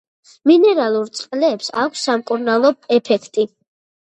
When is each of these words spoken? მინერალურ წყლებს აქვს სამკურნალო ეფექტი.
მინერალურ 0.51 1.11
წყლებს 1.19 1.69
აქვს 1.83 2.07
სამკურნალო 2.09 2.73
ეფექტი. 2.99 3.47